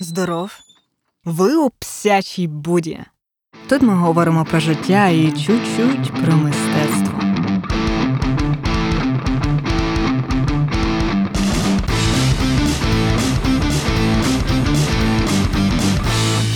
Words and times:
Здоров. 0.00 0.52
Ви 1.24 1.56
у 1.56 1.70
псячій 1.70 2.46
буді. 2.46 3.00
Тут 3.68 3.82
ми 3.82 3.94
говоримо 3.94 4.44
про 4.44 4.60
життя 4.60 5.08
і 5.08 5.32
чуть-чуть 5.32 6.24
про 6.24 6.36
мистецтво. 6.36 7.20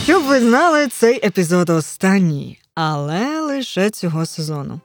Щоб 0.05 0.23
ви 0.23 0.41
знали, 0.41 0.86
цей 0.86 1.27
епізод 1.27 1.70
останній, 1.70 2.59
але 2.75 3.41
лише 3.41 3.91
цього 3.91 4.27
сезону. 4.27 4.80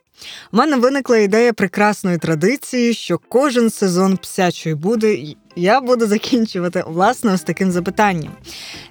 У 0.51 0.57
мене 0.57 0.77
виникла 0.77 1.17
ідея 1.17 1.53
прекрасної 1.53 2.17
традиції, 2.17 2.93
що 2.93 3.19
кожен 3.29 3.69
сезон 3.69 4.17
псячої 4.17 4.75
буде 4.75 5.13
я 5.55 5.81
буду 5.81 6.07
закінчувати 6.07 6.83
власне 6.87 7.33
ось 7.33 7.41
таким 7.41 7.71
запитанням, 7.71 8.31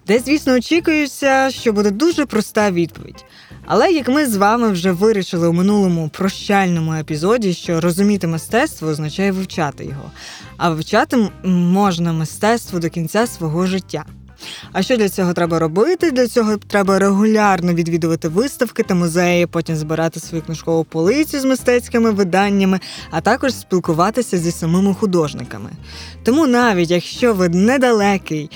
де, 0.06 0.18
звісно, 0.18 0.52
очікується, 0.52 1.50
що 1.50 1.72
буде 1.72 1.90
дуже 1.90 2.26
проста 2.26 2.70
відповідь. 2.70 3.24
Але 3.66 3.92
як 3.92 4.08
ми 4.08 4.26
з 4.26 4.36
вами 4.36 4.68
вже 4.68 4.92
вирішили 4.92 5.48
у 5.48 5.52
минулому 5.52 6.08
прощальному 6.08 6.94
епізоді, 6.94 7.54
що 7.54 7.80
розуміти 7.80 8.26
мистецтво 8.26 8.88
означає 8.88 9.32
вивчати 9.32 9.84
його, 9.84 10.10
а 10.56 10.70
вивчати 10.70 11.28
можна 11.44 12.12
мистецтво 12.12 12.78
до 12.78 12.90
кінця 12.90 13.26
свого 13.26 13.66
життя. 13.66 14.04
А 14.72 14.82
що 14.82 14.96
для 14.96 15.08
цього 15.08 15.32
треба 15.32 15.58
робити? 15.58 16.10
Для 16.10 16.26
цього 16.26 16.56
треба 16.56 16.98
регулярно 16.98 17.74
відвідувати 17.74 18.28
виставки 18.28 18.82
та 18.82 18.94
музеї, 18.94 19.46
потім 19.46 19.76
збирати 19.76 20.20
свою 20.20 20.42
книжкову 20.42 20.84
полицю 20.84 21.40
з 21.40 21.44
мистецькими 21.44 22.10
виданнями, 22.10 22.80
а 23.10 23.20
також 23.20 23.54
спілкуватися 23.54 24.38
зі 24.38 24.52
самими 24.52 24.94
художниками. 24.94 25.70
Тому 26.24 26.46
навіть 26.46 26.90
якщо 26.90 27.34
ви 27.34 27.48
недалекий, 27.48 28.50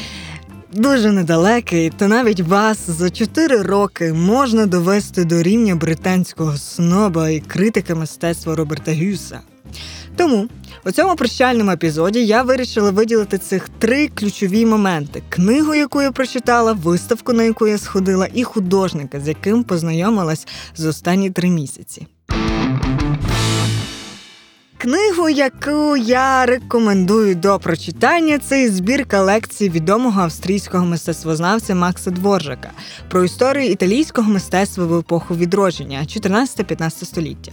дуже 0.72 1.12
недалекий, 1.12 1.90
то 1.98 2.08
навіть 2.08 2.40
вас 2.40 2.90
за 2.90 3.10
4 3.10 3.62
роки 3.62 4.12
можна 4.12 4.66
довести 4.66 5.24
до 5.24 5.42
рівня 5.42 5.74
британського 5.74 6.56
сноба 6.56 7.30
і 7.30 7.40
критика 7.40 7.94
мистецтва 7.94 8.54
Роберта 8.54 8.94
Гюса. 8.94 9.40
Тому 10.16 10.48
у 10.86 10.90
цьому 10.90 11.16
прощальному 11.16 11.70
епізоді 11.70 12.26
я 12.26 12.42
вирішила 12.42 12.90
виділити 12.90 13.38
цих 13.38 13.68
три 13.68 14.08
ключові 14.08 14.66
моменти: 14.66 15.22
книгу, 15.28 15.74
яку 15.74 16.02
я 16.02 16.12
прочитала, 16.12 16.72
виставку, 16.72 17.32
на 17.32 17.42
яку 17.42 17.66
я 17.66 17.78
сходила, 17.78 18.28
і 18.34 18.44
художника, 18.44 19.20
з 19.20 19.28
яким 19.28 19.64
познайомилась 19.64 20.46
з 20.76 20.86
останні 20.86 21.30
три 21.30 21.50
місяці. 21.50 22.06
Книгу, 24.86 25.28
яку 25.28 25.96
я 25.96 26.46
рекомендую 26.46 27.34
до 27.34 27.58
прочитання, 27.58 28.38
це 28.38 28.70
збірка 28.70 29.22
лекцій 29.22 29.68
відомого 29.68 30.20
австрійського 30.20 30.84
мистецтвознавця 30.84 31.74
Макса 31.74 32.10
Дворжака 32.10 32.70
про 33.10 33.24
історію 33.24 33.70
італійського 33.70 34.32
мистецтва 34.32 34.84
в 34.84 34.98
епоху 34.98 35.34
відродження 35.34 36.00
14-15 36.00 37.04
століття. 37.04 37.52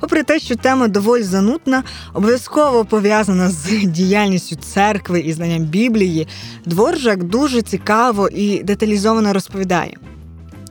Попри 0.00 0.22
те, 0.22 0.38
що 0.38 0.56
тема 0.56 0.88
доволі 0.88 1.22
занудна, 1.22 1.82
обов'язково 2.14 2.84
пов'язана 2.84 3.50
з 3.50 3.84
діяльністю 3.84 4.56
церкви 4.56 5.20
і 5.20 5.32
знанням 5.32 5.62
Біблії, 5.62 6.28
Дворжак 6.66 7.24
дуже 7.24 7.62
цікаво 7.62 8.28
і 8.28 8.62
деталізовано 8.62 9.32
розповідає. 9.32 9.96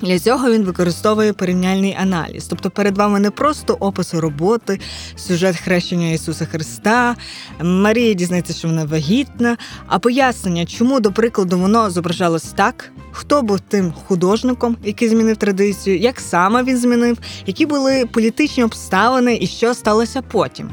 Для 0.01 0.19
цього 0.19 0.51
він 0.51 0.63
використовує 0.63 1.33
порівняльний 1.33 1.97
аналіз, 1.99 2.45
тобто 2.47 2.69
перед 2.69 2.97
вами 2.97 3.19
не 3.19 3.31
просто 3.31 3.77
опис 3.79 4.13
роботи, 4.13 4.79
сюжет 5.15 5.55
хрещення 5.55 6.11
Ісуса 6.11 6.45
Христа, 6.45 7.15
Марія 7.63 8.13
дізнається, 8.13 8.53
що 8.53 8.67
вона 8.67 8.85
вагітна, 8.85 9.57
а 9.87 9.99
пояснення, 9.99 10.65
чому, 10.65 10.99
до 10.99 11.11
прикладу, 11.11 11.59
воно 11.59 11.89
зображалось 11.89 12.43
так, 12.43 12.91
хто 13.11 13.41
був 13.41 13.59
тим 13.59 13.93
художником, 14.07 14.77
який 14.83 15.09
змінив 15.09 15.37
традицію, 15.37 15.97
як 15.97 16.19
саме 16.19 16.63
він 16.63 16.77
змінив, 16.77 17.17
які 17.45 17.65
були 17.65 18.05
політичні 18.05 18.63
обставини 18.63 19.37
і 19.41 19.47
що 19.47 19.73
сталося 19.73 20.21
потім. 20.21 20.69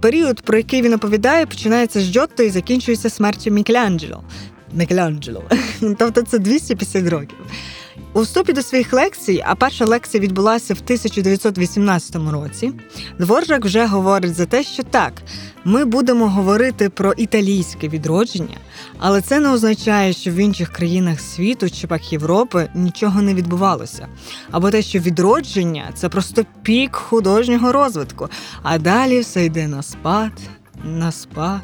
Період, 0.00 0.40
про 0.40 0.56
який 0.56 0.82
він 0.82 0.94
оповідає, 0.94 1.46
починається 1.46 2.00
з 2.00 2.12
Джотто 2.12 2.42
і 2.42 2.50
закінчується 2.50 3.10
смертю 3.10 3.50
Мікеланджело. 3.50 4.22
Мікеланджело. 4.74 5.42
Тобто 5.98 6.22
це 6.22 6.38
250 6.38 7.08
років. 7.08 7.36
У 8.12 8.20
вступі 8.20 8.52
до 8.52 8.62
своїх 8.62 8.92
лекцій, 8.92 9.42
а 9.46 9.54
перша 9.54 9.84
лекція 9.84 10.22
відбулася 10.22 10.74
в 10.74 10.78
1918 10.84 12.16
році. 12.32 12.72
Дворжак 13.18 13.64
вже 13.64 13.86
говорить 13.86 14.34
за 14.34 14.46
те, 14.46 14.62
що 14.62 14.82
так, 14.82 15.12
ми 15.64 15.84
будемо 15.84 16.28
говорити 16.28 16.88
про 16.88 17.12
італійське 17.12 17.88
відродження, 17.88 18.56
але 18.98 19.20
це 19.20 19.40
не 19.40 19.52
означає, 19.52 20.12
що 20.12 20.30
в 20.30 20.34
інших 20.34 20.72
країнах 20.72 21.20
світу 21.20 21.70
чи 21.70 21.86
пак 21.86 22.12
Європи 22.12 22.68
нічого 22.74 23.22
не 23.22 23.34
відбувалося. 23.34 24.08
Або 24.50 24.70
те, 24.70 24.82
що 24.82 24.98
відродження 24.98 25.90
це 25.94 26.08
просто 26.08 26.44
пік 26.62 26.96
художнього 26.96 27.72
розвитку, 27.72 28.28
а 28.62 28.78
далі 28.78 29.20
все 29.20 29.44
йде 29.44 29.68
на 29.68 29.82
спад, 29.82 30.32
на 30.84 31.12
спад. 31.12 31.62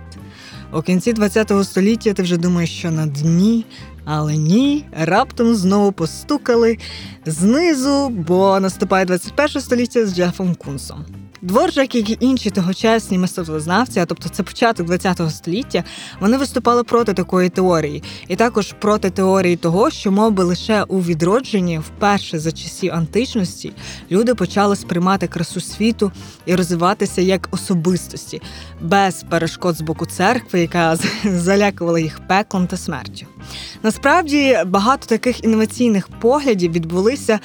У 0.72 0.82
кінці 0.82 1.12
ХХ 1.12 1.64
століття 1.64 2.12
ти 2.12 2.22
вже 2.22 2.36
думаєш, 2.36 2.78
що 2.78 2.90
на 2.90 3.06
дні, 3.06 3.64
але 4.10 4.36
ні, 4.36 4.84
раптом 4.92 5.54
знову 5.54 5.92
постукали 5.92 6.78
знизу, 7.26 8.08
бо 8.08 8.60
наступає 8.60 9.04
21 9.04 9.62
століття 9.62 10.06
з 10.06 10.14
Джефом 10.14 10.54
Кунсом. 10.54 11.04
Дворжак, 11.42 11.94
як 11.94 12.10
і 12.10 12.16
інші 12.20 12.50
тогочасні 12.50 13.18
мистецтвознавці, 13.18 14.00
а 14.00 14.06
тобто 14.06 14.28
це 14.28 14.42
початок 14.42 15.02
ХХ 15.02 15.30
століття, 15.30 15.84
вони 16.20 16.36
виступали 16.36 16.84
проти 16.84 17.14
такої 17.14 17.48
теорії, 17.48 18.02
і 18.28 18.36
також 18.36 18.72
проти 18.72 19.10
теорії 19.10 19.56
того, 19.56 19.90
що 19.90 20.12
мов 20.12 20.38
лише 20.38 20.82
у 20.82 21.00
відродженні, 21.00 21.78
вперше 21.78 22.38
за 22.38 22.52
часів 22.52 22.92
античності, 22.94 23.72
люди 24.10 24.34
почали 24.34 24.76
сприймати 24.76 25.26
красу 25.26 25.60
світу 25.60 26.12
і 26.46 26.54
розвиватися 26.54 27.20
як 27.20 27.48
особистості, 27.50 28.42
без 28.80 29.24
перешкод 29.30 29.76
з 29.76 29.80
боку 29.80 30.06
церкви, 30.06 30.60
яка 30.60 30.98
залякувала 31.24 32.00
їх 32.00 32.20
пеклом 32.28 32.66
та 32.66 32.76
смертю. 32.76 33.26
Насправді 33.82 34.58
багато 34.66 35.06
таких 35.06 35.44
інноваційних 35.44 36.08
поглядів 36.08 36.72
відбулися 36.72 37.40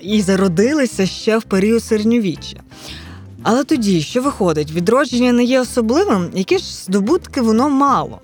і 0.00 0.22
зародилися 0.22 1.06
ще 1.06 1.38
в 1.38 1.42
період 1.42 1.84
середньовіччя. 1.84 2.60
Але 3.48 3.64
тоді, 3.64 4.00
що 4.00 4.22
виходить, 4.22 4.72
відродження 4.72 5.32
не 5.32 5.44
є 5.44 5.60
особливим, 5.60 6.30
які 6.34 6.58
ж 6.58 6.64
здобутки 6.64 7.40
воно 7.40 7.68
мало. 7.68 8.20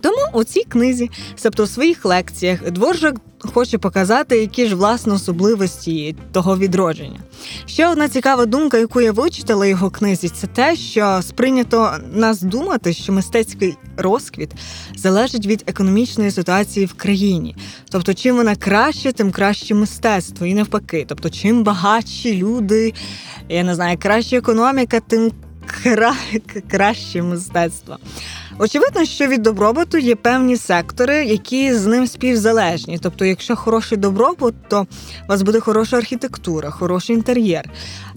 Тому 0.00 0.16
у 0.32 0.44
цій 0.44 0.64
книзі, 0.64 1.10
тобто 1.42 1.62
у 1.62 1.66
своїх 1.66 2.04
лекціях, 2.04 2.70
Дворжак 2.70 3.16
хоче 3.38 3.78
показати, 3.78 4.38
які 4.40 4.66
ж 4.66 4.74
власне 4.74 5.12
особливості 5.12 6.16
того 6.32 6.58
відродження. 6.58 7.20
Ще 7.66 7.88
одна 7.88 8.08
цікава 8.08 8.46
думка, 8.46 8.78
яку 8.78 9.00
я 9.00 9.12
вичитала 9.12 9.66
його 9.66 9.90
книзі, 9.90 10.28
це 10.28 10.46
те, 10.46 10.76
що 10.76 11.20
сприйнято 11.22 11.94
нас 12.12 12.42
думати, 12.42 12.92
що 12.92 13.12
мистецький 13.12 13.76
розквіт 13.96 14.50
залежить 14.96 15.46
від 15.46 15.64
економічної 15.66 16.30
ситуації 16.30 16.86
в 16.86 16.94
країні. 16.94 17.56
Тобто, 17.90 18.14
чим 18.14 18.36
вона 18.36 18.56
краще, 18.56 19.12
тим 19.12 19.30
краще 19.30 19.74
мистецтво, 19.74 20.46
і 20.46 20.54
навпаки. 20.54 21.04
Тобто, 21.08 21.30
чим 21.30 21.64
багатші 21.64 22.36
люди, 22.36 22.94
я 23.48 23.64
не 23.64 23.74
знаю, 23.74 23.98
краща 23.98 24.36
економіка, 24.36 25.00
тим 25.00 25.32
кра... 25.66 26.14
краще 26.70 27.22
мистецтво. 27.22 27.98
Очевидно, 28.58 29.04
що 29.04 29.26
від 29.26 29.42
добробуту 29.42 29.98
є 29.98 30.14
певні 30.14 30.56
сектори, 30.56 31.24
які 31.24 31.74
з 31.74 31.86
ним 31.86 32.06
співзалежні. 32.06 32.98
Тобто, 33.02 33.24
якщо 33.24 33.56
хороший 33.56 33.98
добробут, 33.98 34.54
то 34.68 34.86
у 35.24 35.28
вас 35.28 35.42
буде 35.42 35.60
хороша 35.60 35.96
архітектура, 35.96 36.70
хороший 36.70 37.16
інтер'єр. 37.16 37.70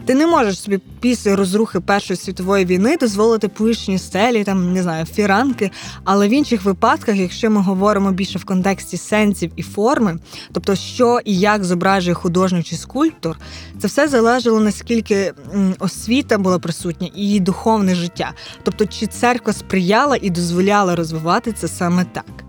Ти 0.09 0.16
не 0.16 0.28
можеш 0.28 0.59
собі 0.62 0.80
після 1.00 1.36
розрухи 1.36 1.80
Першої 1.80 2.18
світової 2.18 2.66
війни 2.66 2.97
дозволити 2.97 3.47
пишні 3.47 3.97
стелі, 3.97 4.44
там 4.44 4.74
не 4.74 4.84
знаю, 4.84 5.06
фіранки. 5.06 5.72
Але 6.03 6.28
в 6.28 6.31
інших 6.31 6.64
випадках, 6.64 7.16
якщо 7.16 7.52
ми 7.52 7.62
говоримо 7.62 8.12
більше 8.12 8.40
в 8.40 8.46
контексті 8.46 8.97
сенсів 8.97 9.52
і 9.56 9.64
форми, 9.64 10.20
тобто 10.52 10.76
що 10.76 11.20
і 11.26 11.40
як 11.40 11.64
зображує 11.64 12.14
художник 12.14 12.66
чи 12.66 12.76
скульптор, 12.76 13.38
це 13.79 13.88
все 13.88 14.08
залежало 14.08 14.59
наскільки 14.59 15.34
освіта 15.79 16.38
була 16.38 16.59
присутня 16.59 17.09
і 17.16 17.40
духовне 17.40 17.96
життя. 17.96 18.34
Тобто, 18.64 18.85
чи 18.85 19.08
церква 19.08 19.53
сприяла 19.53 20.17
і 20.22 20.29
дозволяла 20.29 20.96
розвивати 20.96 21.52
це 21.52 21.67
саме 21.67 22.06
так. 22.14 22.48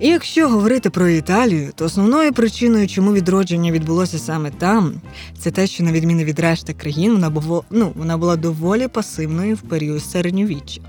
І 0.00 0.08
якщо 0.08 0.48
говорити 0.48 0.90
про 0.90 1.08
Італію, 1.08 1.72
то 1.74 1.84
основною 1.84 2.32
причиною, 2.32 2.88
чому 2.88 3.12
відродження 3.12 3.72
відбулося 3.72 4.18
саме 4.18 4.50
там, 4.50 4.94
це 5.38 5.50
те, 5.50 5.66
що 5.66 5.84
на 5.84 5.92
відміну 5.92 6.24
від 6.24 6.40
решти 6.40 6.72
країн, 6.72 7.12
вона 7.12 7.30
була 7.30 7.62
ну, 7.70 7.92
вона 7.94 8.16
була 8.16 8.36
доволі 8.36 8.88
пасивною 8.88 9.54
в 9.54 9.60
період 9.60 10.02
середньовіччя, 10.02 10.80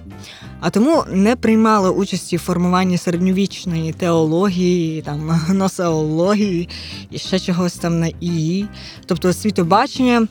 а 0.59 0.69
тому 0.69 1.03
не 1.11 1.35
приймала 1.35 1.91
участі 1.91 2.37
в 2.37 2.39
формуванні 2.39 2.97
середньовічної 2.97 3.93
теології, 3.93 5.01
там 5.01 5.29
гносеології 5.29 6.69
і 7.11 7.17
ще 7.17 7.39
чогось 7.39 7.73
там 7.73 7.99
на 7.99 8.09
ії, 8.19 8.67
тобто 9.05 9.33
світобачення. 9.33 10.27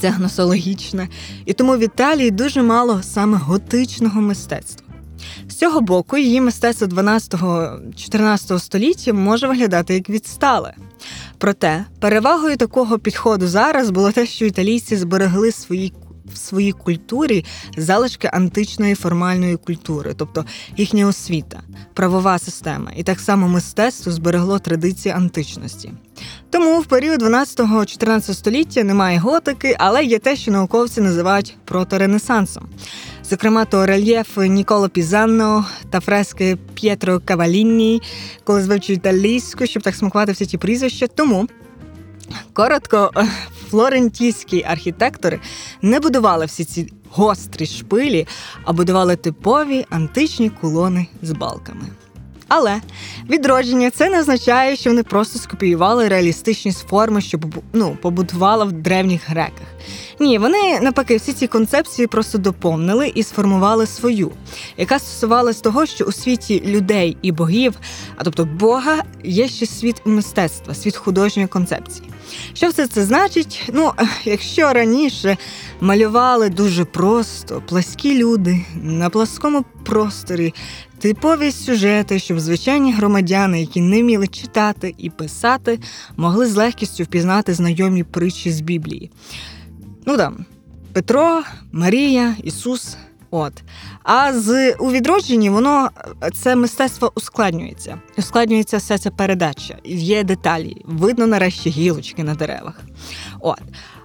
Це 0.00 0.10
гносологічне, 0.10 1.08
і 1.44 1.52
тому 1.52 1.76
в 1.76 1.80
Італії 1.80 2.30
дуже 2.30 2.62
мало 2.62 3.02
саме 3.02 3.38
готичного 3.38 4.20
мистецтва. 4.20 4.87
Цього 5.58 5.80
боку 5.80 6.16
її 6.16 6.40
мистецтво 6.40 6.86
12-14 6.86 8.58
століття 8.58 9.12
може 9.12 9.48
виглядати 9.48 9.94
як 9.94 10.10
відстале. 10.10 10.74
Проте 11.38 11.84
перевагою 12.00 12.56
такого 12.56 12.98
підходу 12.98 13.48
зараз 13.48 13.90
було 13.90 14.12
те, 14.12 14.26
що 14.26 14.44
італійці 14.44 14.96
зберегли 14.96 15.52
свої 15.52 15.92
в 16.34 16.36
своїй 16.36 16.72
культурі 16.72 17.44
залишки 17.76 18.30
античної 18.32 18.94
формальної 18.94 19.56
культури, 19.56 20.14
тобто 20.16 20.44
їхня 20.76 21.06
освіта, 21.06 21.60
правова 21.94 22.38
система, 22.38 22.92
і 22.96 23.02
так 23.02 23.20
само 23.20 23.48
мистецтво 23.48 24.12
зберегло 24.12 24.58
традиції 24.58 25.14
античності. 25.14 25.92
Тому 26.50 26.80
в 26.80 26.86
період 26.86 27.22
12-14 27.22 28.34
століття 28.34 28.84
немає 28.84 29.18
готики, 29.18 29.76
але 29.78 30.04
є 30.04 30.18
те, 30.18 30.36
що 30.36 30.50
науковці 30.50 31.00
називають 31.00 31.56
проторенесансом. 31.64 32.68
Зокрема, 33.30 33.64
то 33.64 33.86
рельєфи 33.86 34.48
Ніколо 34.48 34.88
Пізанно 34.88 35.66
та 35.90 36.00
фрески 36.00 36.58
П'єтро 36.74 37.20
Кавалінні, 37.24 38.02
коли 38.44 38.62
звивчу 38.62 38.92
італійську, 38.92 39.66
щоб 39.66 39.82
так 39.82 39.94
смакувати 39.94 40.32
всі 40.32 40.46
ті 40.46 40.58
прізвища. 40.58 41.06
Тому 41.06 41.46
коротко, 42.52 43.10
флорентійські 43.70 44.64
архітектори 44.68 45.40
не 45.82 46.00
будували 46.00 46.46
всі 46.46 46.64
ці 46.64 46.92
гострі 47.10 47.66
шпилі, 47.66 48.26
а 48.64 48.72
будували 48.72 49.16
типові 49.16 49.86
античні 49.90 50.50
колони 50.50 51.06
з 51.22 51.32
балками. 51.32 51.86
Але 52.48 52.80
відродження 53.30 53.90
це 53.90 54.10
не 54.10 54.20
означає, 54.20 54.76
що 54.76 54.90
вони 54.90 55.02
просто 55.02 55.38
скопіювали 55.38 56.08
реалістичні 56.08 56.72
форми, 56.72 57.20
що 57.20 57.38
ну, 57.72 57.98
побудувала 58.02 58.64
в 58.64 58.72
древніх 58.72 59.28
греках. 59.30 59.66
Ні, 60.20 60.38
вони 60.38 60.80
навпаки 60.80 61.16
всі 61.16 61.32
ці 61.32 61.46
концепції 61.46 62.06
просто 62.06 62.38
доповнили 62.38 63.12
і 63.14 63.22
сформували 63.22 63.86
свою, 63.86 64.32
яка 64.76 64.98
стосувалась 64.98 65.60
того, 65.60 65.86
що 65.86 66.04
у 66.04 66.12
світі 66.12 66.62
людей 66.66 67.16
і 67.22 67.32
богів, 67.32 67.74
а 68.16 68.24
тобто 68.24 68.44
Бога, 68.44 69.02
є 69.24 69.48
ще 69.48 69.66
світ 69.66 69.96
мистецтва, 70.04 70.74
світ 70.74 70.96
художньої 70.96 71.48
концепції. 71.48 72.08
Що 72.54 72.68
все 72.68 72.86
це 72.86 73.04
значить? 73.04 73.70
Ну, 73.72 73.92
якщо 74.24 74.72
раніше 74.72 75.36
малювали 75.80 76.48
дуже 76.48 76.84
просто, 76.84 77.62
пласкі 77.66 78.18
люди 78.18 78.64
на 78.82 79.10
пласкому 79.10 79.64
просторі, 79.84 80.54
типові 80.98 81.52
сюжети, 81.52 82.18
щоб 82.18 82.40
звичайні 82.40 82.92
громадяни, 82.92 83.60
які 83.60 83.80
не 83.80 84.02
вміли 84.02 84.26
читати 84.26 84.94
і 84.98 85.10
писати, 85.10 85.78
могли 86.16 86.46
з 86.46 86.56
легкістю 86.56 87.04
впізнати 87.04 87.54
знайомі 87.54 88.04
притчі 88.04 88.52
з 88.52 88.60
Біблії. 88.60 89.10
Ну 90.08 90.16
там 90.16 90.44
Петро, 90.92 91.42
Марія, 91.72 92.36
Ісус. 92.42 92.96
От. 93.30 93.52
А 94.02 94.32
з 94.32 94.72
у 94.72 94.90
відродженні 94.90 95.50
воно 95.50 95.90
це 96.34 96.56
мистецтво 96.56 97.12
ускладнюється. 97.14 97.98
Ускладнюється 98.18 98.76
все 98.76 98.98
це 98.98 99.10
передача, 99.10 99.76
є 99.84 100.24
деталі, 100.24 100.76
видно 100.84 101.26
нарешті 101.26 101.70
гілочки 101.70 102.24
на 102.24 102.34
деревах. 102.34 102.80
От. 103.40 103.60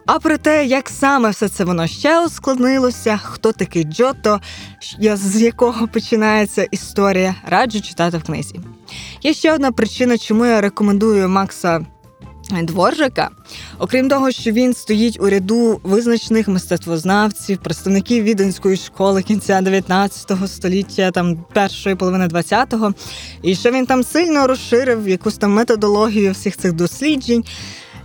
А 0.05 0.19
про 0.19 0.38
те, 0.38 0.65
як 0.65 0.89
саме 0.89 1.29
все 1.29 1.50
це 1.50 1.63
воно 1.63 1.88
ще 1.88 2.25
ускладнилося, 2.25 3.19
хто 3.23 3.51
такий 3.51 3.83
Джото, 3.83 4.41
з 5.13 5.41
якого 5.41 5.88
починається 5.88 6.63
історія, 6.63 7.35
раджу 7.47 7.81
читати 7.81 8.17
в 8.17 8.23
книзі. 8.23 8.59
Є 9.21 9.33
ще 9.33 9.53
одна 9.53 9.71
причина, 9.71 10.17
чому 10.17 10.45
я 10.45 10.61
рекомендую 10.61 11.29
Макса 11.29 11.85
Дворжика, 12.61 13.29
окрім 13.79 14.09
того, 14.09 14.31
що 14.31 14.51
він 14.51 14.73
стоїть 14.73 15.21
у 15.21 15.29
ряду 15.29 15.81
визначених 15.83 16.47
мистецтвознавців, 16.47 17.57
представників 17.57 18.23
віденської 18.23 18.77
школи 18.77 19.21
кінця 19.21 19.61
19 19.61 20.31
століття, 20.47 21.11
там 21.11 21.45
першої 21.53 21.95
половини 21.95 22.27
20-го, 22.27 22.94
і 23.41 23.55
що 23.55 23.71
він 23.71 23.85
там 23.85 24.03
сильно 24.03 24.47
розширив 24.47 25.09
якусь 25.09 25.38
там 25.38 25.53
методологію 25.53 26.31
всіх 26.31 26.57
цих 26.57 26.73
досліджень. 26.73 27.44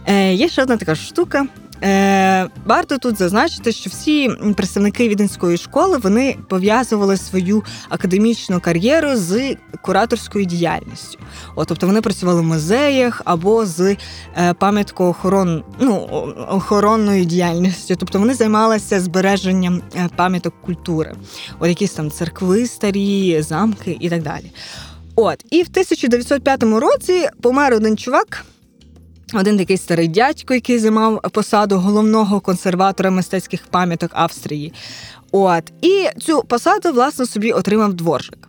Е, 0.06 0.34
Є 0.34 0.48
ще 0.48 0.62
одна 0.62 0.76
така 0.76 0.94
штука. 0.94 1.46
Е, 1.82 2.48
Варто 2.66 2.98
тут 2.98 3.19
зазначити, 3.19 3.72
що 3.72 3.90
всі 3.90 4.28
представники 4.56 5.08
віденської 5.08 5.56
школи 5.56 5.98
вони 5.98 6.36
пов'язували 6.48 7.16
свою 7.16 7.64
академічну 7.88 8.60
кар'єру 8.60 9.16
з 9.16 9.56
кураторською 9.82 10.44
діяльністю. 10.44 11.19
От, 11.54 11.69
Тобто 11.69 11.86
вони 11.86 12.00
працювали 12.00 12.40
в 12.40 12.44
музеях 12.44 13.22
або 13.25 13.66
з 13.66 13.96
е, 14.36 14.54
пам'яткоохорон, 14.54 15.64
ну, 15.80 15.94
охоронною 16.50 17.25
діяльністю. 17.25 17.96
Тобто 17.96 18.19
вони 18.19 18.34
займалися 18.34 19.00
збереженням 19.00 19.82
е, 19.96 20.08
пам'яток 20.16 20.54
культури, 20.62 21.14
от 21.58 21.69
якісь 21.69 21.92
там 21.92 22.10
церкви, 22.10 22.66
старі, 22.66 23.42
замки 23.42 23.96
і 24.00 24.10
так 24.10 24.22
далі. 24.22 24.52
От, 25.16 25.44
І 25.50 25.62
в 25.62 25.66
1905 25.70 26.62
році 26.62 27.28
помер 27.42 27.75
один 27.75 27.96
чувак. 27.96 28.44
Один 29.32 29.58
такий 29.58 29.76
старий 29.76 30.08
дядько, 30.08 30.54
який 30.54 30.78
займав 30.78 31.20
посаду 31.32 31.76
головного 31.76 32.40
консерватора 32.40 33.10
мистецьких 33.10 33.66
пам'яток 33.70 34.10
Австрії. 34.14 34.72
От 35.32 35.72
і 35.82 36.08
цю 36.20 36.42
посаду, 36.42 36.92
власне, 36.92 37.26
собі 37.26 37.52
отримав 37.52 37.94
дворжик. 37.94 38.48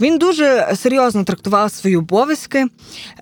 Він 0.00 0.18
дуже 0.18 0.72
серйозно 0.76 1.24
трактував 1.24 1.70
свої 1.70 1.96
обов'язки, 1.96 2.66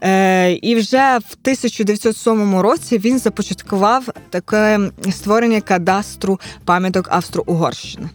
е, 0.03 0.53
і 0.53 0.75
вже 0.75 1.19
в 1.19 1.37
1907 1.43 2.61
році 2.61 2.99
він 2.99 3.19
започаткував 3.19 4.09
таке 4.31 4.81
створення 5.11 5.61
кадастру 5.61 6.41
пам'яток 6.65 7.09
Австро-Угорщини. 7.13 8.09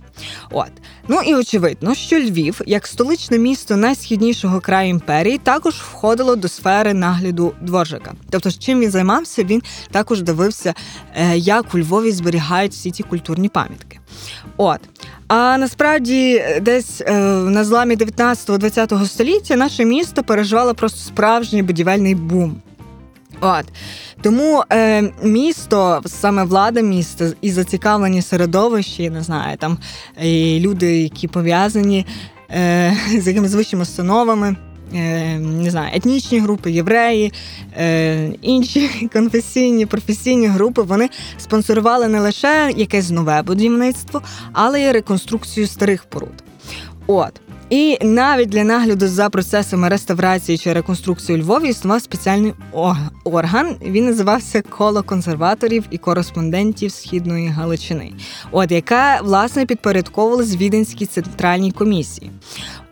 От. 0.52 0.72
Ну 1.08 1.22
і 1.22 1.36
очевидно, 1.36 1.96
що 1.96 2.20
Львів, 2.20 2.62
як 2.66 2.88
столичне 2.88 3.38
місто 3.38 3.76
найсхіднішого 3.76 4.60
краю 4.60 4.90
імперії, 4.90 5.38
також 5.38 5.76
входило 5.76 6.36
до 6.36 6.48
сфери 6.48 6.94
нагляду 6.94 7.54
дворжика. 7.62 8.14
Тобто, 8.30 8.52
чим 8.52 8.80
він 8.80 8.92
займався, 8.92 9.44
він 9.44 9.62
також 9.92 10.22
дивився, 10.22 10.74
е, 11.16 11.38
як 11.38 11.76
у 11.76 11.80
Львові 11.80 12.12
зберігають 12.12 12.72
всі 12.72 12.92
ті 12.92 13.04
культурні 13.04 13.50
пам'ятки. 13.50 14.00
От. 14.58 14.80
А 15.28 15.58
насправді, 15.58 16.44
десь 16.62 17.02
е, 17.02 17.14
на 17.28 17.64
зламі 17.64 17.96
19-20 17.96 19.06
століття 19.06 19.56
наше 19.56 19.86
місто 19.86 20.24
переживало 20.24 20.74
просто 20.74 21.00
справжній 21.00 21.64
будівельний 21.64 22.16
бум. 22.16 22.62
От 23.42 23.66
тому 24.22 24.64
е, 24.72 25.02
місто, 25.24 26.02
саме 26.06 26.44
влада 26.44 26.82
міста 26.82 27.32
і 27.42 27.52
зацікавлені 27.52 28.22
середовищі, 28.22 29.10
не 29.10 29.22
знаю, 29.22 29.58
там 29.58 29.78
і 30.22 30.60
люди, 30.60 31.02
які 31.02 31.28
пов'язані 31.28 32.06
е, 32.52 32.98
з 33.20 33.28
якимись 33.28 33.54
вищими 33.54 33.82
установами. 33.82 34.56
Е, 34.96 35.40
не 35.40 35.70
знаю, 35.70 35.92
етнічні 35.94 36.40
групи, 36.40 36.72
євреї, 36.72 37.34
е, 37.78 38.32
інші 38.42 39.10
конфесійні, 39.14 39.86
професійні 39.86 40.48
групи 40.48 40.82
вони 40.82 41.10
спонсорували 41.38 42.08
не 42.08 42.20
лише 42.20 42.74
якесь 42.76 43.10
нове 43.10 43.42
будівництво, 43.42 44.22
але 44.54 44.82
й 44.82 44.92
реконструкцію 44.92 45.68
старих 45.68 46.04
поруд. 46.04 46.44
От. 47.08 47.42
І 47.70 47.98
навіть 48.02 48.50
для 48.50 48.64
нагляду 48.64 49.08
за 49.08 49.30
процесами 49.30 49.90
реставрації 49.90 50.58
чи 50.58 50.74
реконструкції 50.74 51.38
у 51.38 51.42
Львові 51.42 51.70
існував 51.70 52.02
спеціальний 52.02 52.54
орган. 53.24 53.76
Він 53.86 54.06
називався 54.06 54.62
коло 54.62 55.04
консерваторів 55.04 55.86
і 55.92 55.98
кореспондентів 55.98 56.92
східної 56.92 57.48
Галичини, 57.48 58.14
от 58.52 58.72
яка 58.72 59.22
власне 59.22 59.66
підпорядковувалась 59.66 60.56
Віденській 60.56 61.06
центральній 61.06 61.72
комісії. 61.72 62.32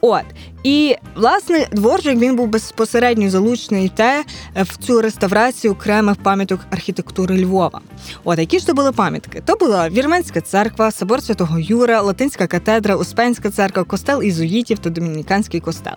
От 0.02 0.26
і 0.66 0.96
власне 1.16 1.68
дворжик 1.72 2.18
він 2.18 2.36
був 2.36 2.48
безпосередньо 2.48 3.30
залучений 3.30 3.92
те 3.96 4.24
е, 4.56 4.64
в 4.64 4.78
цю 4.78 5.02
реставрацію 5.02 5.74
окремих 5.74 6.16
пам'яток 6.16 6.60
архітектури 6.72 7.44
Львова. 7.44 7.82
От 8.24 8.40
які 8.40 8.60
ж 8.60 8.68
то 8.68 8.74
були 8.74 8.92
пам'ятки? 8.92 9.42
То 9.46 9.56
була 9.56 9.90
Вірменська 9.90 10.42
церква, 10.42 10.92
собор 10.92 11.22
Святого 11.22 11.60
Юра, 11.60 12.02
Латинська 12.02 12.48
катедра, 12.48 12.96
Успенська 12.96 13.50
церква, 13.50 13.84
костел 13.84 14.24
ізуїтів 14.24 14.80
та 14.80 14.90
домініканський 14.90 15.60
костел. 15.60 15.96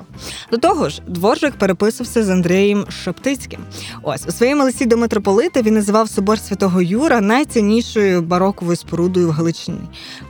До 0.51 0.59
того 0.59 0.89
ж, 0.89 1.03
дворжик 1.07 1.55
переписався 1.55 2.25
з 2.25 2.31
Андреєм 2.31 2.87
Шептицьким. 3.05 3.61
Ось 4.03 4.27
у 4.29 4.33
своєму 4.33 4.65
листі 4.65 4.87
до 4.87 4.97
митрополита 4.97 5.63
він 5.63 5.75
називав 5.75 6.09
собор 6.09 6.39
Святого 6.39 6.83
Юра 6.83 7.21
найціннішою 7.21 8.23
бароковою 8.23 8.77
спорудою 8.77 9.29
в 9.29 9.31
Галичині. 9.31 9.81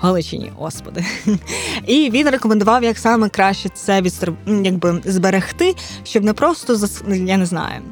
Галичині, 0.00 0.52
господи. 0.56 1.04
І 1.86 2.10
він 2.10 2.28
рекомендував 2.28 2.84
як 2.84 2.98
саме 2.98 3.28
краще 3.28 3.67
це 3.74 4.02
відстр 4.02 4.32
якби 4.46 5.02
зберегти, 5.04 5.74
щоб 6.04 6.24
не 6.24 6.32
просто 6.32 6.88
я 7.08 7.36
не 7.36 7.46
знаю. 7.46 7.82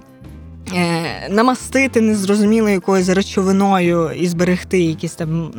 Е, 0.74 1.28
намастити 1.30 2.00
незрозумілою 2.00 2.74
якоюсь 2.74 3.08
речовиною 3.08 4.10
і 4.10 4.26
зберегти 4.26 4.80
якісь 4.80 5.14
там 5.14 5.52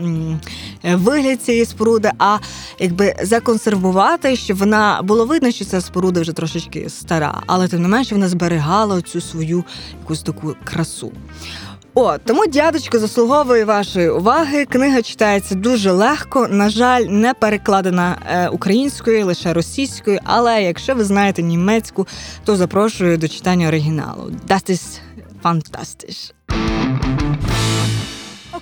вигляд 0.84 1.42
цієї 1.42 1.66
споруди, 1.66 2.12
а 2.20 2.38
якби 2.80 3.16
законсервувати, 3.22 4.36
щоб 4.36 4.58
вона 4.58 5.02
було 5.04 5.26
видно, 5.26 5.52
що 5.52 5.66
ця 5.66 5.82
споруда 5.82 6.22
вже 6.22 6.34
трошечки 6.34 6.90
стара, 6.90 7.42
але 7.46 7.68
тим 7.68 7.82
не 7.82 7.88
менше 7.88 8.16
вона 8.16 8.30
зберігала 8.30 9.02
цю 9.02 9.22
свою 9.22 9.64
якусь 10.02 10.24
таку 10.24 10.56
красу. 10.64 11.12
О, 12.00 12.18
тому 12.18 12.48
дядечко 12.48 13.00
заслуговує 13.00 13.66
вашої 13.66 14.10
уваги. 14.10 14.66
Книга 14.66 15.02
читається 15.02 15.56
дуже 15.56 15.92
легко. 15.92 16.48
На 16.48 16.70
жаль, 16.70 17.02
не 17.02 17.34
перекладена 17.34 18.18
е, 18.26 18.48
українською, 18.48 19.26
лише 19.26 19.54
російською. 19.54 20.20
Але 20.24 20.64
якщо 20.64 20.96
ви 20.96 21.04
знаєте 21.04 21.44
німецьку, 21.44 22.08
то 22.46 22.56
запрошую 22.56 23.18
до 23.18 23.28
читання 23.28 23.68
оригіналу. 23.68 24.32
Das 24.48 24.70
ist 24.70 25.00
fantastisch. 25.44 26.34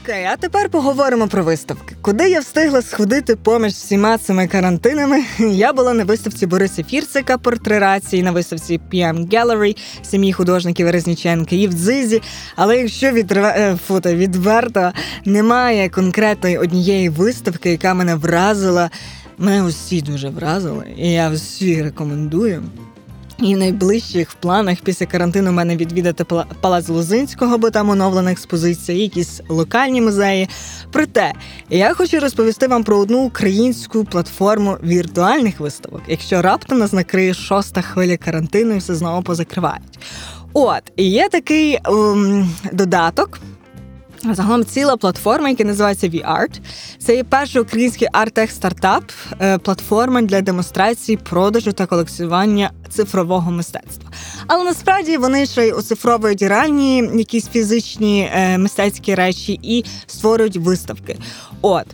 Окей, 0.06 0.26
а 0.26 0.38
тепер 0.38 0.70
поговоримо 0.70 1.28
про 1.28 1.44
виставки. 1.44 1.96
Куди 2.02 2.30
я 2.30 2.40
встигла 2.40 2.82
сходити 2.82 3.36
поміж 3.36 3.74
всіма 3.74 4.18
цими 4.18 4.48
карантинами? 4.48 5.24
Я 5.40 5.74
була 5.74 5.94
на 5.94 6.04
виставці 6.04 6.46
Бориса 6.46 6.84
Фірцика 6.84 7.38
портрерації, 7.38 8.24
на 8.24 8.32
виставці 8.32 8.80
PM 8.94 9.30
Gallery 9.30 9.78
сім'ї 10.04 10.34
художників 10.34 10.90
Резніченка 10.90 11.56
і 11.56 11.68
в 11.68 11.74
Дзизі. 11.74 12.22
Але 12.56 12.78
якщо 12.78 13.12
відрва... 13.12 13.50
Е, 13.50 13.78
фото 13.88 14.16
відверто 14.16 14.92
немає 15.26 15.90
конкретної 15.90 16.58
однієї 16.58 17.10
виставки, 17.10 17.72
яка 17.72 17.94
мене 17.94 18.16
вразила, 18.16 18.90
мене 19.38 19.64
усі 19.64 20.02
дуже 20.02 20.30
вразили, 20.30 20.86
і 20.98 21.12
я 21.12 21.30
всі 21.30 21.84
рекомендую. 21.84 22.64
І 23.40 23.56
в 23.56 23.58
найближчих 23.58 24.34
планах 24.34 24.78
після 24.84 25.06
карантину 25.06 25.52
мене 25.52 25.78
відвідати 25.78 26.26
Палац 26.62 26.88
Лозинського, 26.88 27.58
бо 27.58 27.70
там 27.70 27.90
оновлена 27.90 28.32
експозиція, 28.32 28.98
якісь 28.98 29.42
локальні 29.50 30.02
музеї. 30.02 30.50
Проте 30.92 31.34
я 31.70 31.94
хочу 31.94 32.20
розповісти 32.20 32.68
вам 32.68 32.84
про 32.84 32.98
одну 32.98 33.20
українську 33.20 34.06
платформу 34.06 34.78
віртуальних 34.84 35.60
виставок, 35.60 36.02
якщо 36.08 36.42
раптом 36.42 36.78
нас 36.78 36.94
накриє 36.94 37.34
шоста 37.34 37.82
хвиля 37.82 38.18
карантину 38.18 38.76
і 38.76 38.78
все 38.78 38.96
знову 38.96 39.24
позакривають. 39.24 40.00
От 40.54 40.84
і 40.96 41.10
є 41.10 41.30
такий 41.30 41.80
ем, 41.86 42.50
додаток. 42.72 43.40
Загалом 44.34 44.66
ціла 44.66 44.98
платформа, 44.98 45.50
яка 45.50 45.64
називається 45.64 46.08
VArt. 46.08 46.60
Це 47.00 47.16
є 47.16 47.24
перший 47.24 47.62
український 47.62 48.08
артех 48.12 48.52
стартап, 48.52 49.04
е, 49.42 49.58
платформа 49.58 50.22
для 50.22 50.42
демонстрації, 50.42 51.18
продажу 51.18 51.72
та 51.72 51.86
колекціювання 51.86 52.72
цифрового 52.90 53.52
мистецтва. 53.52 54.12
Але 54.48 54.64
насправді 54.64 55.18
вони 55.18 55.46
ще 55.46 55.68
й 55.68 55.72
оцифровують 55.72 56.42
реальні 56.42 56.98
якісь 56.98 57.48
фізичні 57.48 58.30
е, 58.34 58.58
мистецькі 58.58 59.16
речі 59.16 59.60
і 59.64 59.86
створюють 60.08 60.58
виставки. 60.58 61.18
От. 61.62 61.86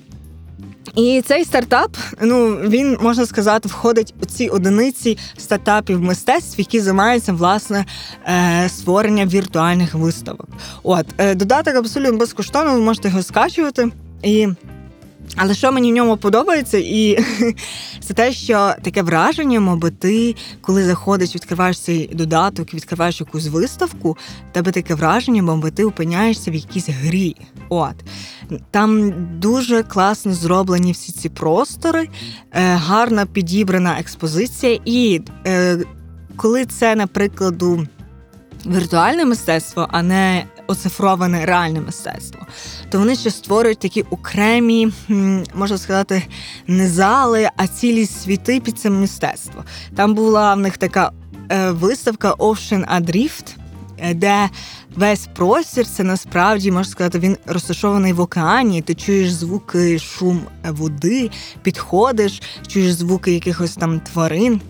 І 0.96 1.22
цей 1.26 1.46
стартап, 1.46 1.98
ну 2.22 2.56
він 2.56 2.98
можна 3.02 3.26
сказати, 3.26 3.70
входить 3.70 4.14
у 4.22 4.26
ці 4.26 4.48
одиниці 4.48 5.18
стартапів 5.38 6.02
мистецтв, 6.02 6.60
які 6.60 6.80
займаються 6.80 7.34
власне 7.34 7.86
е, 8.26 8.70
створенням 8.70 9.30
віртуальних 9.30 9.94
виставок. 9.94 10.48
От 10.84 11.06
е, 11.18 11.36
додаток 11.36 11.76
абсолютно 11.76 12.18
безкоштовно, 12.18 12.74
ви 12.74 12.80
можете 12.80 13.10
його 13.10 13.24
скачувати 13.24 13.92
і. 14.24 14.48
Але 15.36 15.54
що 15.54 15.72
мені 15.72 15.92
в 15.92 15.96
ньому 15.96 16.18
подобається, 16.18 16.78
і 16.78 17.18
це 18.00 18.13
те, 18.13 18.32
що 18.32 18.74
таке 18.82 19.01
враження, 19.01 19.60
мабуть, 19.60 20.00
ти, 20.00 20.36
коли 20.62 20.84
заходиш, 20.84 21.36
відкриваєш 21.36 21.80
цей 21.80 22.08
додаток, 22.13 22.74
відкриваєш 22.74 23.20
якусь 23.20 23.48
виставку, 23.48 24.18
тебе 24.51 24.72
таке 24.72 24.96
враження, 24.96 25.44
мабуть, 25.44 25.75
ти 25.75 25.86
опиняєшся 25.86 26.51
в 26.51 26.54
якійсь 26.54 26.90
грі. 26.90 27.36
От 27.70 27.96
там 28.72 29.13
дуже 29.40 29.84
класно 29.84 30.34
зроблені 30.34 30.92
всі 30.92 31.12
ці 31.12 31.30
простори, 31.30 32.10
е, 32.51 32.75
гарна 32.75 33.25
підібрана 33.25 34.00
експозиція, 34.00 34.80
і 34.86 35.22
е, 35.48 35.78
коли 36.36 36.66
це, 36.66 36.96
наприклад, 36.96 37.63
віртуальне 38.66 39.25
мистецтво, 39.25 39.88
а 39.92 40.04
не 40.04 40.46
оцифроване 40.72 41.46
реальне 41.46 41.82
мистецтво, 41.82 42.48
то 42.90 43.00
вони 43.00 43.16
ще 43.16 43.32
створюють 43.32 43.80
такі 43.80 44.01
окремі, 44.01 44.92
можна 45.54 45.78
сказати, 45.78 46.24
не 46.68 46.88
зали, 46.88 47.50
а 47.58 47.68
цілі 47.68 48.06
світи 48.06 48.60
під 48.60 48.80
це 48.80 48.90
мистецтво. 48.90 49.63
Там 49.96 50.13
була 50.13 50.54
в 50.56 50.60
них 50.60 50.78
така 50.78 51.12
е, 51.50 51.72
виставка 51.72 52.32
Ocean 52.34 53.01
Adrift, 53.01 53.56
е, 53.98 54.13
де 54.13 54.50
весь 54.96 55.28
простір 55.36 55.86
це 55.88 56.04
насправді 56.04 56.72
можна 56.72 56.92
сказати, 56.92 57.20
він 57.20 57.38
розташований 57.46 58.13
в 58.13 58.20
океані. 58.20 58.82
Ти 58.82 58.96
чуєш 58.96 59.32
звуки, 59.32 60.00
шум 60.00 60.42
води, 60.70 61.32
підходиш, 61.62 62.42
чуєш 62.68 62.94
звуки 62.94 63.32
якихось 63.32 63.75
там 63.75 64.00
тварин. 64.00 64.62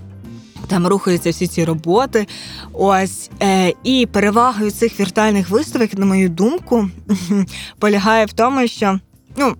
Там 0.68 0.88
рухаються 0.88 1.30
всі 1.30 1.48
ці 1.48 1.66
роботи. 1.66 2.28
Ось 2.74 3.30
е, 3.42 3.74
і 3.84 4.06
перевагою 4.06 4.72
цих 4.72 5.00
віртуальних 5.00 5.50
виставок, 5.50 5.94
на 5.94 6.06
мою 6.06 6.30
думку, 6.30 6.90
полягає 7.80 8.26
в 8.26 8.34
тому, 8.34 8.68
що 8.68 9.00
ну. 9.38 9.56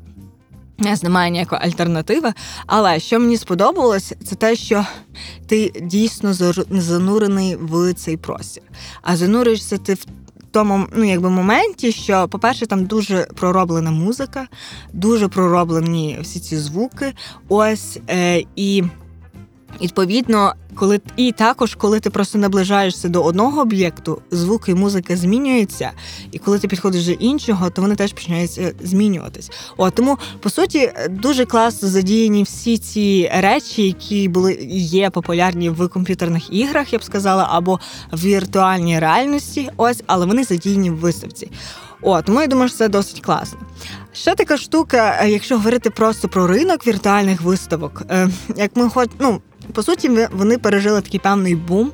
Немає 1.04 1.32
ніякої 1.32 1.62
альтернативи, 1.62 2.34
але 2.66 3.00
що 3.00 3.20
мені 3.20 3.38
сподобалось, 3.38 4.14
це 4.26 4.36
те, 4.36 4.56
що 4.56 4.86
ти 5.48 5.74
дійсно 5.82 6.34
занурений 6.70 7.56
в 7.56 7.94
цей 7.94 8.18
простір. 8.18 8.64
А 9.02 9.18
занурюєшся 9.18 9.78
ти 9.78 9.94
в 9.94 10.06
тому 10.52 10.88
ну, 10.96 11.04
якби 11.04 11.30
моменті, 11.30 11.92
що, 11.92 12.28
по-перше, 12.28 12.66
там 12.66 12.86
дуже 12.86 13.28
пророблена 13.36 13.92
музика, 13.92 14.48
дуже 14.94 15.28
пророблені 15.28 16.20
всі 16.22 16.40
ці 16.40 16.58
звуки. 16.58 17.14
Ось 17.50 18.00
е, 18.10 18.44
і 18.56 18.84
відповідно 19.82 20.54
коли 20.76 21.02
і 21.18 21.32
також, 21.32 21.76
коли 21.76 22.00
ти 22.00 22.10
просто 22.10 22.38
наближаєшся 22.38 23.10
до 23.10 23.24
одного 23.24 23.62
об'єкту, 23.62 24.22
звук 24.32 24.70
і 24.70 24.74
музика 24.74 25.18
змінюються, 25.18 25.92
і 26.32 26.40
коли 26.40 26.60
ти 26.60 26.68
підходиш 26.68 27.06
до 27.06 27.12
іншого, 27.12 27.70
то 27.70 27.82
вони 27.82 27.96
теж 27.96 28.14
починають 28.14 28.58
е, 28.58 28.74
змінюватись. 28.84 29.52
О, 29.78 29.90
тому 29.90 30.18
по 30.40 30.50
суті 30.50 30.92
дуже 31.10 31.46
класно 31.46 31.88
задіяні 31.88 32.44
всі 32.44 32.78
ці 32.78 33.32
речі, 33.34 33.84
які 33.84 34.28
були 34.28 34.54
є 34.72 35.10
популярні 35.10 35.70
в 35.70 35.88
комп'ютерних 35.88 36.54
іграх, 36.54 36.94
я 36.94 37.00
б 37.00 37.04
сказала, 37.04 37.48
або 37.52 37.80
в 38.12 38.24
віртуальній 38.24 39.00
реальності. 39.00 39.70
Ось, 39.78 40.04
але 40.08 40.26
вони 40.26 40.44
задіяні 40.44 40.90
в 40.90 40.96
виставці. 40.96 41.52
О, 42.02 42.22
тому 42.22 42.42
я 42.42 42.48
думаю, 42.48 42.70
що 42.70 42.78
це 42.78 42.90
досить 42.90 43.20
класно. 43.20 43.60
Ще 44.14 44.36
така 44.36 44.58
штука, 44.58 45.20
е, 45.22 45.30
якщо 45.30 45.58
говорити 45.58 45.90
просто 45.90 46.30
про 46.30 46.48
ринок 46.48 46.88
віртуальних 46.88 47.42
виставок, 47.42 48.04
е, 48.10 48.30
як 48.58 48.76
ми 48.76 48.90
хоч 48.90 49.10
ну 49.20 49.42
по 49.72 49.84
суті, 49.84 50.28
вони 50.32 50.58
пережили 50.58 51.02
такий 51.02 51.20
певний 51.20 51.56
бум. 51.56 51.92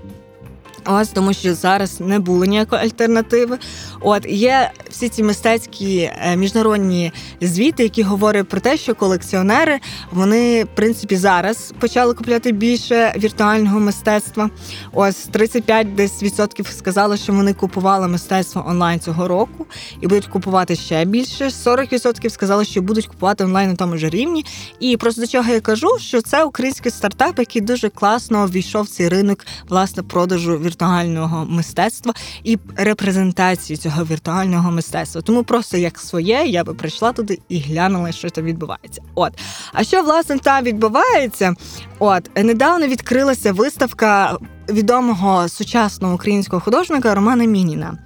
Ось 0.89 1.08
тому, 1.10 1.34
що 1.34 1.56
зараз 1.56 2.00
не 2.00 2.20
було 2.20 2.46
ніякої 2.46 2.82
альтернативи. 2.82 3.58
От 4.01 4.25
є 4.29 4.72
всі 4.89 5.10
ці 5.10 5.24
мистецькі 5.24 6.00
е, 6.00 6.36
міжнародні 6.36 7.12
звіти, 7.41 7.84
які 7.84 8.03
говорять 8.03 8.50
про 8.50 8.60
те, 8.60 8.77
що 8.77 8.96
колекціонери 8.96 9.79
вони 10.12 10.63
в 10.63 10.67
принципі 10.75 11.15
зараз 11.15 11.74
почали 11.79 12.13
купляти 12.13 12.51
більше 12.51 13.13
віртуального 13.17 13.79
мистецтва. 13.79 14.50
Ось 14.94 15.15
35 15.15 15.96
десь 15.96 16.24
відсотків 16.24 16.67
сказали, 16.67 17.17
що 17.17 17.34
вони 17.34 17.53
купували 17.53 18.08
мистецтво 18.08 18.65
онлайн 18.67 19.00
цього 19.00 19.27
року 19.27 19.65
і 20.01 20.08
будуть 20.08 20.27
купувати 20.27 20.75
ще 20.75 21.06
більше. 21.06 21.46
40% 21.46 22.29
сказали, 22.29 22.65
що 22.65 22.82
будуть 22.82 23.08
купувати 23.08 23.44
онлайн 23.44 23.70
на 23.70 23.75
тому 23.75 23.98
ж 23.98 24.10
рівні. 24.10 24.46
І 24.79 24.98
просто 24.98 25.22
до 25.22 25.27
чого 25.27 25.51
я 25.51 25.62
кажу, 25.62 25.88
що 26.00 26.22
це 26.22 26.44
український 26.44 26.91
стартап, 26.91 27.39
який 27.39 27.62
дуже 27.62 27.89
класно 27.89 28.46
ввійшов 28.46 28.84
в 28.84 28.89
цей 28.89 29.10
ринок 29.10 29.46
власне 29.70 30.03
продажу 30.03 30.58
віртуального 30.58 30.76
віртуального 30.77 31.46
мистецтва 31.50 32.13
і 32.43 32.57
репрезентації 32.75 33.77
цього 33.77 34.03
віртуального 34.05 34.72
мистецтва. 34.72 35.22
Тому 35.22 35.43
просто 35.43 35.77
як 35.77 36.00
своє 36.00 36.43
я 36.48 36.63
би 36.63 36.74
прийшла 36.74 37.12
туди 37.12 37.39
і 37.50 37.60
глянула, 37.60 38.12
що 38.12 38.29
там 38.29 38.43
відбувається. 38.43 39.01
От 39.15 39.34
а 39.74 39.84
що 39.84 40.03
власне 40.03 40.39
там 40.39 40.63
відбувається? 40.63 41.55
От 42.00 42.29
недавно 42.43 42.88
відкрилася 42.88 43.53
виставка. 43.53 44.38
Відомого 44.69 45.50
сучасного 45.50 46.15
українського 46.15 46.60
художника 46.60 47.15
Романа 47.15 47.43
Мініна. 47.43 47.98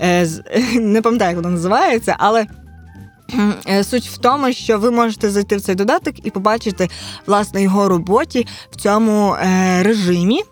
Е, 0.00 0.28
не 0.74 1.02
пам'ятаю, 1.02 1.30
як 1.30 1.36
вона 1.36 1.50
називається, 1.50 2.16
але 2.18 2.46
суть 3.82 4.06
в 4.06 4.18
тому, 4.18 4.52
що 4.52 4.78
ви 4.78 4.90
можете 4.90 5.30
зайти 5.30 5.56
в 5.56 5.60
цей 5.60 5.74
додаток 5.74 6.26
і 6.26 6.30
побачити 6.30 6.88
власне 7.26 7.62
його 7.62 7.88
роботі 7.88 8.46
в 8.70 8.76
цьому 8.76 9.34
е, 9.34 9.82
режимі, 9.82 10.42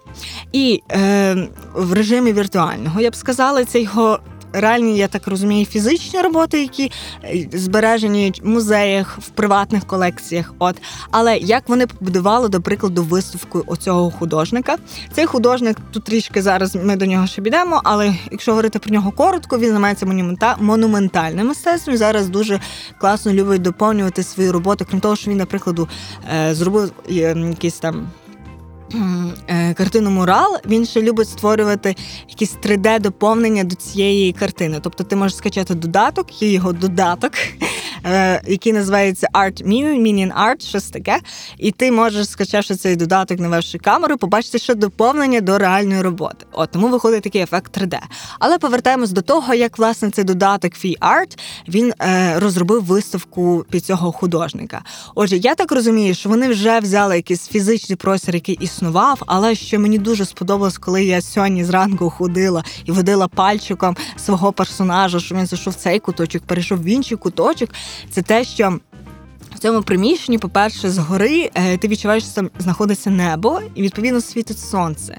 і 0.52 0.82
е, 0.90 1.48
в 1.74 1.92
режимі 1.92 2.32
віртуального. 2.32 3.00
Я 3.00 3.10
б 3.10 3.16
сказала, 3.16 3.64
це 3.64 3.80
його 3.80 4.18
реальні, 4.52 4.96
я 4.96 5.08
так 5.08 5.26
розумію, 5.26 5.66
фізичні 5.66 6.20
роботи, 6.20 6.62
які 6.62 6.92
е, 7.24 7.48
збережені 7.52 8.32
в 8.42 8.48
музеях, 8.48 9.18
в 9.18 9.28
приватних 9.28 9.86
колекціях. 9.86 10.54
От 10.58 10.76
але 11.10 11.36
як 11.36 11.68
вони 11.68 11.86
побудували, 11.86 12.48
до 12.48 12.60
прикладу, 12.60 13.02
виставку 13.02 13.64
оцього 13.66 14.10
художника. 14.10 14.76
Цей 15.12 15.26
художник 15.26 15.76
тут 15.90 16.04
трішки 16.04 16.42
зараз 16.42 16.76
ми 16.76 16.96
до 16.96 17.06
нього 17.06 17.26
ще 17.26 17.42
підемо, 17.42 17.80
але 17.84 18.14
якщо 18.30 18.52
говорити 18.52 18.78
про 18.78 18.94
нього 18.94 19.10
коротко, 19.10 19.58
він 19.58 19.70
займається 19.70 20.06
монумента... 20.06 20.56
монументальним 20.60 21.46
мистецтвом. 21.46 21.96
Зараз 21.96 22.28
дуже 22.28 22.60
класно 22.98 23.32
любить 23.32 23.62
доповнювати 23.62 24.22
свої 24.22 24.50
роботи, 24.50 24.84
крім 24.90 25.00
того, 25.00 25.16
що 25.16 25.30
він, 25.30 25.38
наприклад, 25.38 25.88
е, 26.34 26.54
зробив 26.54 26.92
якісь 27.08 27.78
там. 27.78 28.08
Е, 29.48 29.74
картину 29.74 30.10
Мурал, 30.10 30.58
він 30.66 30.86
ще 30.86 31.02
любить 31.02 31.28
створювати 31.28 31.96
якісь 32.28 32.56
3D-доповнення 32.62 33.64
до 33.64 33.74
цієї 33.74 34.32
картини. 34.32 34.80
Тобто 34.82 35.04
ти 35.04 35.16
можеш 35.16 35.36
скачати 35.36 35.74
додаток, 35.74 36.42
є 36.42 36.52
його 36.52 36.72
додаток, 36.72 37.32
е, 38.04 38.42
який 38.46 38.72
називається 38.72 39.28
Art 39.34 39.66
Minion, 39.66 40.00
Minion 40.00 40.32
Art, 40.32 40.68
щось 40.68 40.90
таке. 40.90 41.20
І 41.58 41.70
ти 41.70 41.92
можеш, 41.92 42.28
скачавши 42.28 42.74
цей 42.74 42.96
додаток, 42.96 43.40
навевши 43.40 43.78
камеру, 43.78 44.16
побачити 44.16 44.58
ще 44.58 44.74
доповнення 44.74 45.40
до 45.40 45.58
реальної 45.58 46.02
роботи. 46.02 46.46
От 46.52 46.70
тому 46.70 46.88
виходить 46.88 47.22
такий 47.22 47.42
ефект 47.42 47.78
3D. 47.78 47.98
Але 48.38 48.58
повертаємось 48.58 49.10
до 49.10 49.22
того, 49.22 49.54
як 49.54 49.78
власне 49.78 50.10
цей 50.10 50.24
додаток 50.24 50.72
Fee 50.72 50.98
Art, 50.98 51.38
він 51.68 51.92
е, 52.00 52.34
розробив 52.40 52.84
виставку 52.84 53.64
під 53.70 53.84
цього 53.84 54.12
художника. 54.12 54.82
Отже, 55.14 55.36
я 55.36 55.54
так 55.54 55.72
розумію, 55.72 56.14
що 56.14 56.28
вони 56.28 56.48
вже 56.48 56.80
взяли 56.80 57.16
якийсь 57.16 57.48
фізичний 57.48 57.96
простір, 57.96 58.34
який 58.34 58.58
існував, 58.82 59.22
але 59.26 59.54
що 59.54 59.80
мені 59.80 59.98
дуже 59.98 60.24
сподобалось, 60.24 60.78
коли 60.78 61.04
я 61.04 61.20
сьогодні 61.20 61.64
зранку 61.64 62.10
ходила 62.10 62.64
і 62.84 62.92
водила 62.92 63.28
пальчиком 63.28 63.96
свого 64.16 64.52
персонажа, 64.52 65.20
що 65.20 65.34
він 65.34 65.46
зайшов 65.46 65.72
в 65.72 65.76
цей 65.76 65.98
куточок, 65.98 66.42
перейшов 66.42 66.82
в 66.82 66.84
інший 66.84 67.16
куточок. 67.16 67.70
Це 68.10 68.22
те, 68.22 68.44
що 68.44 68.78
цьому 69.62 69.82
приміщенні, 69.82 70.38
по-перше, 70.38 70.90
згори 70.90 71.50
е, 71.54 71.76
ти 71.76 71.88
відчуваєш, 71.88 72.24
що 72.24 72.32
там 72.32 72.50
знаходиться 72.58 73.10
небо, 73.10 73.60
і 73.74 73.82
відповідно 73.82 74.20
світить 74.20 74.58
сонце. 74.58 75.16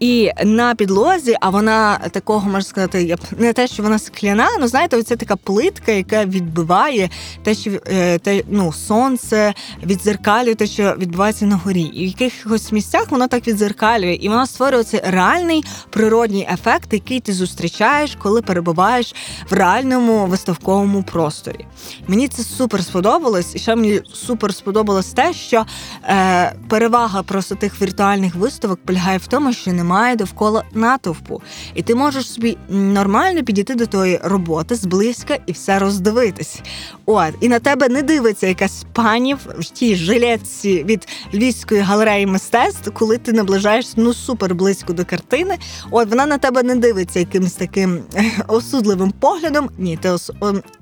І 0.00 0.30
на 0.44 0.74
підлозі, 0.74 1.36
а 1.40 1.50
вона 1.50 1.98
такого 1.98 2.46
можна 2.46 2.62
сказати, 2.62 3.16
не 3.38 3.52
те, 3.52 3.66
що 3.66 3.82
вона 3.82 3.98
скляна, 3.98 4.48
ну 4.60 4.68
знаєте, 4.68 4.96
оце 4.96 5.16
така 5.16 5.36
плитка, 5.36 5.92
яка 5.92 6.24
відбиває 6.24 7.10
те, 7.42 7.54
що 7.54 7.70
е, 7.86 8.18
те, 8.18 8.42
ну, 8.50 8.72
сонце 8.72 9.54
відзеркалює 9.82 10.54
те, 10.54 10.66
що 10.66 10.94
відбувається 10.98 11.46
на 11.46 11.56
горі. 11.56 11.82
І 11.82 12.04
в 12.04 12.08
якихось 12.08 12.72
місцях 12.72 13.10
воно 13.10 13.28
так 13.28 13.48
відзеркалює, 13.48 14.14
і 14.14 14.28
воно 14.28 14.46
створює 14.46 14.84
цей 14.84 15.00
реальний 15.04 15.64
природній 15.90 16.48
ефект, 16.52 16.92
який 16.92 17.20
ти 17.20 17.32
зустрічаєш, 17.32 18.16
коли 18.22 18.42
перебуваєш 18.42 19.14
в 19.50 19.52
реальному 19.52 20.26
виставковому 20.26 21.02
просторі. 21.02 21.66
Мені 22.08 22.28
це 22.28 22.42
супер 22.42 22.84
сподобалось, 22.84 23.53
і 23.54 23.58
ще 23.58 23.76
мені 23.76 24.00
супер 24.12 24.54
сподобалось 24.54 25.12
те, 25.12 25.32
що 25.32 25.66
е, 26.04 26.54
перевага 26.68 27.22
просто 27.22 27.54
тих 27.54 27.82
віртуальних 27.82 28.34
виставок 28.34 28.80
полягає 28.84 29.18
в 29.18 29.26
тому, 29.26 29.52
що 29.52 29.72
немає 29.72 30.16
довкола 30.16 30.64
натовпу, 30.72 31.42
і 31.74 31.82
ти 31.82 31.94
можеш 31.94 32.32
собі 32.32 32.56
нормально 32.68 33.44
підійти 33.44 33.74
до 33.74 33.86
тої 33.86 34.20
роботи 34.24 34.74
зблизька 34.74 35.38
і 35.46 35.52
все 35.52 35.78
роздивитись. 35.78 36.60
От 37.06 37.34
і 37.40 37.48
на 37.48 37.58
тебе 37.58 37.88
не 37.88 38.02
дивиться 38.02 38.46
якась 38.46 38.84
пані 38.92 39.34
в 39.58 39.64
тій 39.64 39.96
жилетці 39.96 40.84
від 40.84 41.08
львівської 41.34 41.80
галереї 41.80 42.26
мистецтв, 42.26 42.90
коли 42.92 43.18
ти 43.18 43.32
наближаєшся 43.32 43.94
ну 43.96 44.14
супер 44.14 44.54
близько 44.54 44.92
до 44.92 45.04
картини. 45.04 45.58
От 45.90 46.08
вона 46.08 46.26
на 46.26 46.38
тебе 46.38 46.62
не 46.62 46.76
дивиться 46.76 47.18
якимось 47.18 47.52
таким 47.52 48.02
осудливим 48.48 49.10
поглядом. 49.10 49.70
Ні, 49.78 49.96
ти 49.96 50.10
ос... 50.10 50.30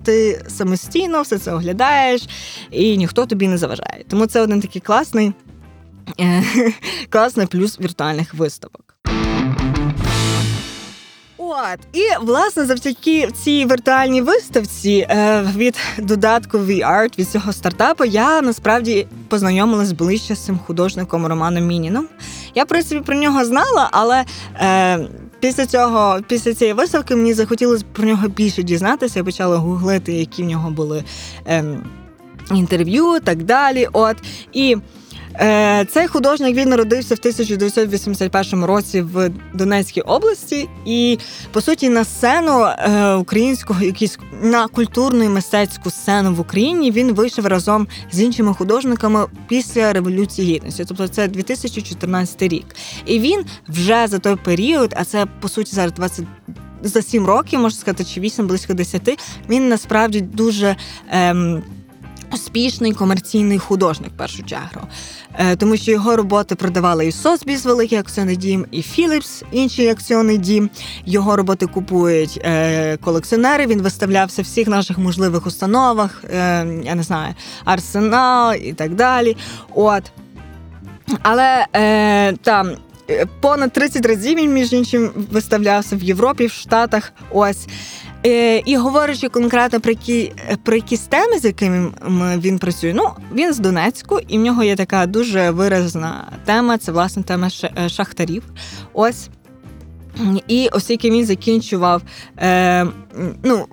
ти 0.04 0.44
самостійно 0.48 1.22
все 1.22 1.38
це 1.38 1.52
оглядаєш 1.52 2.28
і 2.70 2.96
ніхто 2.96 3.26
тобі 3.26 3.48
не 3.48 3.58
заважає. 3.58 4.04
Тому 4.08 4.26
це 4.26 4.40
один 4.40 4.60
такий 4.60 4.80
класний, 4.80 5.32
е, 6.20 6.42
класний 7.10 7.46
плюс 7.46 7.80
віртуальних 7.80 8.34
виставок. 8.34 8.92
От 11.54 11.78
і 11.92 12.02
власне 12.20 12.64
завдяки 12.64 13.28
цій 13.44 13.66
віртуальній 13.66 14.20
виставці 14.20 15.06
е, 15.10 15.42
від 15.56 15.76
додатку 15.98 16.58
VR, 16.58 17.18
від 17.18 17.28
цього 17.28 17.52
стартапу 17.52 18.04
я 18.04 18.42
насправді 18.42 19.06
познайомилась 19.28 19.92
ближче 19.92 20.34
з 20.34 20.44
цим 20.44 20.58
художником 20.58 21.26
Романом 21.26 21.66
Мініном. 21.66 22.08
Я 22.54 22.64
в 22.64 22.66
принципі 22.66 23.00
про 23.00 23.16
нього 23.16 23.44
знала, 23.44 23.88
але 23.92 24.24
е, 24.60 24.98
після 25.40 25.66
цього, 25.66 26.20
після 26.28 26.54
цієї 26.54 26.74
виставки, 26.74 27.16
мені 27.16 27.34
захотілося 27.34 27.84
про 27.92 28.04
нього 28.04 28.28
більше 28.28 28.62
дізнатися. 28.62 29.18
Я 29.18 29.24
почала 29.24 29.56
гуглити, 29.56 30.12
які 30.12 30.42
в 30.42 30.46
нього 30.46 30.70
були. 30.70 31.04
Е, 31.46 31.64
інтерв'ю, 32.50 33.20
так 33.24 33.42
далі. 33.42 33.88
От 33.92 34.16
і 34.52 34.76
е, 35.34 35.86
цей 35.90 36.06
художник 36.06 36.56
він 36.56 36.68
народився 36.68 37.14
в 37.14 37.18
1981 37.18 38.64
році 38.64 39.00
в 39.00 39.30
Донецькій 39.54 40.00
області, 40.00 40.68
і 40.86 41.18
по 41.52 41.60
суті 41.60 41.88
на 41.88 42.04
сцену 42.04 42.64
е, 42.64 43.14
українського, 43.14 43.84
якісь 43.84 44.18
на 44.42 44.68
культурну 44.68 45.24
і 45.24 45.28
мистецьку 45.28 45.90
сцену 45.90 46.34
в 46.34 46.40
Україні 46.40 46.90
він 46.90 47.12
вийшов 47.12 47.46
разом 47.46 47.86
з 48.12 48.20
іншими 48.20 48.54
художниками 48.54 49.26
після 49.48 49.92
революції 49.92 50.54
гідності. 50.54 50.84
Тобто 50.88 51.08
це 51.08 51.28
2014 51.28 52.42
рік. 52.42 52.66
І 53.06 53.18
він 53.18 53.44
вже 53.68 54.06
за 54.06 54.18
той 54.18 54.36
період, 54.36 54.94
а 54.96 55.04
це 55.04 55.26
по 55.40 55.48
суті 55.48 55.74
зараз 55.74 55.92
20 55.92 56.24
за 56.82 57.02
7 57.02 57.26
років, 57.26 57.60
можна 57.60 57.80
сказати, 57.80 58.04
чи 58.04 58.20
8, 58.20 58.46
близько 58.46 58.74
10, 58.74 59.18
він 59.48 59.68
насправді 59.68 60.20
дуже. 60.20 60.76
Ем, 61.10 61.62
Успішний 62.32 62.92
комерційний 62.92 63.58
художник 63.58 64.10
в 64.10 64.16
першу 64.16 64.42
чергу, 64.42 64.80
е, 65.38 65.56
тому 65.56 65.76
що 65.76 65.90
його 65.90 66.16
роботи 66.16 66.54
продавали 66.54 67.06
і 67.06 67.12
Сосбіс, 67.12 67.64
великий 67.64 67.98
акціонний 67.98 68.36
дім, 68.36 68.66
і 68.70 68.82
Філіпс, 68.82 69.42
інший 69.52 69.88
акціонний 69.88 70.38
дім. 70.38 70.70
Його 71.06 71.36
роботи 71.36 71.66
купують 71.66 72.40
е, 72.44 72.96
колекціонери. 72.96 73.66
Він 73.66 73.82
виставлявся 73.82 74.42
в 74.42 74.44
всіх 74.44 74.68
наших 74.68 74.98
можливих 74.98 75.46
установах, 75.46 76.24
е, 76.24 76.66
я 76.84 76.94
не 76.94 77.02
знаю, 77.02 77.34
арсенал 77.64 78.54
і 78.54 78.72
так 78.72 78.94
далі. 78.94 79.36
От. 79.74 80.02
Але 81.22 81.66
е, 81.76 82.32
там. 82.32 82.70
Понад 83.40 83.72
30 83.72 84.06
разів 84.06 84.38
він 84.38 84.52
між 84.52 84.72
іншим 84.72 85.10
виставлявся 85.30 85.96
в 85.96 86.02
Європі, 86.02 86.46
в 86.46 86.52
Штатах. 86.52 87.12
Ось 87.30 87.66
І 88.64 88.76
говорячи 88.76 89.28
конкретно 89.28 89.80
про 89.80 89.90
які 89.90 90.32
про 90.62 90.76
якісь 90.76 91.00
теми, 91.00 91.38
з 91.38 91.44
якими 91.44 91.90
він 92.38 92.58
працює, 92.58 92.92
ну 92.94 93.08
він 93.34 93.52
з 93.52 93.58
Донецьку, 93.58 94.18
і 94.28 94.38
в 94.38 94.40
нього 94.40 94.62
є 94.62 94.76
така 94.76 95.06
дуже 95.06 95.50
виразна 95.50 96.32
тема. 96.44 96.78
Це 96.78 96.92
власне 96.92 97.22
тема 97.22 97.48
е, 97.78 97.88
шахтарів. 97.88 98.42
Ось. 98.92 99.28
І 100.48 100.68
оскільки 100.72 101.10
він 101.10 101.26
закінчував 101.26 102.02
е, 102.38 102.86
ну, 103.42 103.66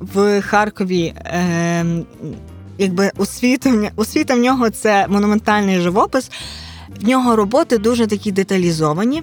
в 0.00 0.40
Харкові. 0.40 1.14
Е, 1.16 1.86
Якби 2.78 3.10
освіта, 3.16 3.90
освіта 3.96 4.34
в 4.34 4.38
нього 4.38 4.70
це 4.70 5.06
монументальний 5.08 5.80
живопис, 5.80 6.30
в 7.00 7.08
нього 7.08 7.36
роботи 7.36 7.78
дуже 7.78 8.06
такі 8.06 8.32
деталізовані. 8.32 9.22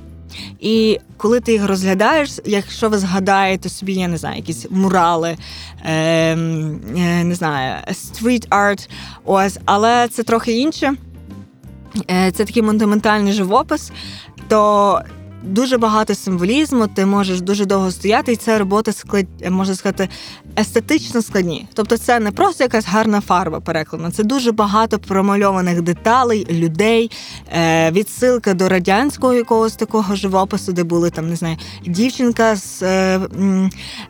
І 0.60 1.00
коли 1.18 1.40
ти 1.40 1.52
їх 1.52 1.66
розглядаєш, 1.66 2.40
якщо 2.46 2.90
ви 2.90 2.98
згадаєте 2.98 3.70
собі, 3.70 3.94
я 3.94 4.08
не 4.08 4.18
знаю, 4.18 4.36
якісь 4.36 4.66
мурали, 4.70 5.38
е, 5.86 5.94
е, 5.94 6.36
не 7.24 7.36
знаю, 7.36 7.76
стріт 7.92 8.48
арт, 8.50 8.90
ось, 9.26 9.60
але 9.66 10.08
це 10.08 10.24
трохи 10.24 10.52
інше. 10.60 10.94
Е, 12.12 12.32
Це 12.32 12.46
такий 12.46 12.64
монументальний 12.64 13.34
живопис, 13.34 13.92
то 14.48 15.02
дуже 15.44 15.78
багато 15.78 16.16
символізму, 16.16 16.88
ти 16.88 17.06
можеш 17.06 17.42
дуже 17.42 17.66
довго 17.66 17.92
стояти, 17.92 18.34
і 18.34 18.36
це 18.36 18.58
роботи 18.58 18.94
склад, 18.94 19.26
можна 19.50 19.76
сказати, 19.76 20.10
естетично 20.60 21.22
складні. 21.22 21.68
Тобто, 21.74 21.98
це 21.98 22.20
не 22.20 22.32
просто 22.32 22.64
якась 22.64 22.86
гарна 22.86 23.22
фарба 23.22 23.60
перекладена, 23.60 24.12
це 24.12 24.24
дуже 24.24 24.52
багато 24.52 25.00
промальованих 25.00 25.82
деталей, 25.82 26.48
людей, 26.50 27.12
е, 27.54 27.92
відсилка 27.92 28.54
до 28.54 28.70
радянського 28.70 29.34
якогось 29.34 29.76
такого 29.76 30.16
живопису, 30.16 30.74
де 30.74 30.84
були 30.84 31.10
там, 31.10 31.30
не 31.30 31.36
знаю, 31.36 31.58
дівчинка 31.86 32.56
з 32.56 32.82
е, 32.82 33.20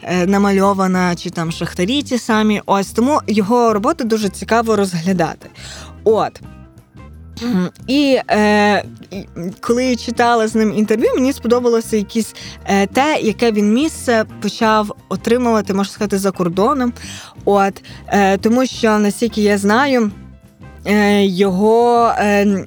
е, 0.03 0.25
намальована, 0.25 1.15
чи 1.15 1.29
там 1.29 1.51
шахтарі 1.51 2.03
ті 2.03 2.17
самі. 2.17 2.61
Ось 2.65 2.91
тому 2.91 3.21
його 3.27 3.73
роботи 3.73 4.03
дуже 4.03 4.29
цікаво 4.29 4.75
розглядати. 4.75 5.49
От. 6.03 6.41
І 7.87 8.19
е, 8.29 8.83
коли 9.59 9.95
читала 9.95 10.47
з 10.47 10.55
ним 10.55 10.73
інтерв'ю, 10.73 11.09
мені 11.15 11.33
сподобалося 11.33 11.97
якісь 11.97 12.35
е, 12.65 12.87
те, 12.87 13.19
яке 13.21 13.51
він 13.51 13.73
місце 13.73 14.25
почав 14.41 14.95
отримувати, 15.09 15.73
можна 15.73 15.93
сказати, 15.93 16.17
за 16.17 16.31
кордоном. 16.31 16.93
От 17.45 17.83
е, 18.07 18.37
тому, 18.37 18.65
що 18.65 18.99
наскільки 18.99 19.41
я 19.41 19.57
знаю. 19.57 20.11
Е, 20.85 21.25
його 21.25 22.11
е, 22.17 22.65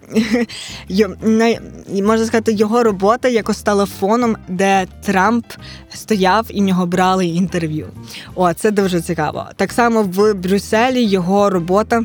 можна 2.03 2.27
сказати, 2.27 2.53
його 2.53 2.83
робота 2.83 3.29
якось 3.29 3.59
стала 3.59 3.87
фоном, 3.87 4.37
де 4.48 4.87
Трамп 5.05 5.46
стояв 5.94 6.46
і 6.50 6.61
в 6.61 6.64
нього 6.64 6.87
брали 6.87 7.27
інтерв'ю. 7.27 7.88
О, 8.35 8.55
це 8.55 8.70
дуже 8.70 9.00
цікаво. 9.00 9.46
Так 9.57 9.72
само 9.72 10.03
в 10.03 10.35
Брюсселі 10.35 11.05
його 11.05 11.50
робота. 11.50 12.03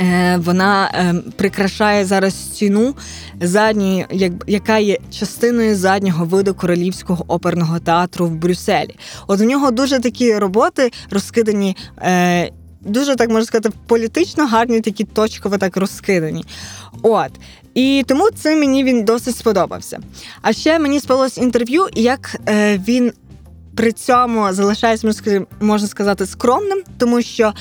Е, 0.00 0.36
вона 0.44 0.90
е, 0.94 1.14
прикрашає 1.36 2.04
зараз 2.04 2.34
стіну 2.34 2.94
задньої, 3.40 4.06
яка 4.46 4.78
є 4.78 4.98
частиною 5.10 5.76
заднього 5.76 6.24
виду 6.24 6.54
королівського 6.54 7.24
оперного 7.28 7.78
театру 7.78 8.26
в 8.26 8.34
Брюсселі. 8.34 8.96
От 9.26 9.40
у 9.40 9.44
нього 9.44 9.70
дуже 9.70 10.00
такі 10.00 10.38
роботи 10.38 10.90
розкидані. 11.10 11.76
Е, 11.98 12.50
дуже 12.80 13.16
так 13.16 13.28
можна 13.28 13.44
сказати, 13.44 13.70
політично 13.86 14.46
гарні, 14.46 14.80
такі 14.80 15.04
точково 15.04 15.58
так 15.58 15.76
розкидані. 15.76 16.44
От 17.02 17.30
І 17.74 18.04
тому 18.06 18.28
це 18.34 18.56
мені 18.56 18.84
він 18.84 19.04
досить 19.04 19.36
сподобався. 19.36 19.98
А 20.42 20.52
ще 20.52 20.78
мені 20.78 21.00
сподобалось 21.00 21.38
інтерв'ю, 21.38 21.86
як 21.94 22.36
він 22.88 23.12
при 23.76 23.92
цьому 23.92 24.52
залишається, 24.52 25.44
можна 25.60 25.88
сказати, 25.88 26.26
скромним, 26.26 26.82
тому 26.98 27.22
що. 27.22 27.52